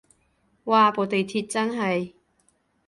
[0.03, 0.05] 嘩部
[1.05, 2.13] 地鐵真係